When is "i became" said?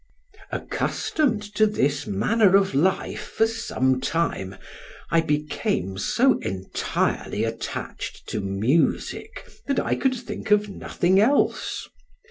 5.11-5.99